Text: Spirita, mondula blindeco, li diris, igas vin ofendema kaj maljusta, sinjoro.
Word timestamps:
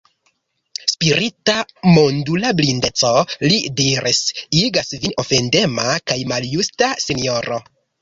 Spirita, 0.93 1.57
mondula 1.97 2.55
blindeco, 2.63 3.13
li 3.51 3.61
diris, 3.83 4.25
igas 4.65 4.93
vin 5.05 5.17
ofendema 5.27 5.89
kaj 6.11 6.21
maljusta, 6.37 6.95
sinjoro. 7.09 7.67